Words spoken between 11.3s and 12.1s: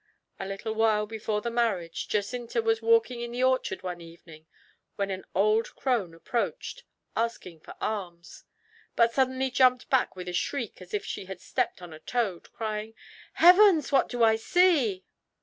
stepped on a